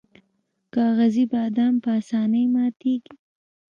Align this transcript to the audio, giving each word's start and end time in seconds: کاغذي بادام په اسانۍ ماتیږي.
کاغذي 0.73 1.23
بادام 1.31 1.73
په 1.83 1.89
اسانۍ 2.01 2.45
ماتیږي. 2.53 3.13